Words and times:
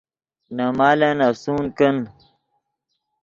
نے 0.55 0.65
مالن 0.77 1.17
افسون 1.27 1.63
کن 1.77 1.95